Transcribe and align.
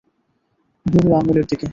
বুড়ো 0.85 1.11
আঙুলের 1.17 1.45
দিকে। 1.45 1.67